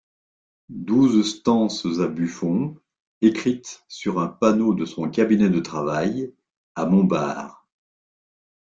douzeº 0.73 1.21
Stances 1.23 1.99
à 1.99 2.07
Buffon, 2.07 2.75
écrites 3.21 3.85
sur 3.87 4.19
un 4.19 4.29
panneau 4.29 4.73
de 4.73 4.83
son 4.85 5.07
cabinet 5.11 5.51
de 5.51 5.59
travail, 5.59 6.33
à 6.73 6.87
Montbard. 6.87 7.67